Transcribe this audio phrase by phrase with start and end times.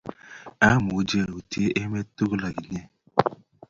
[0.67, 2.81] Amuchi autie emet tugul ak inye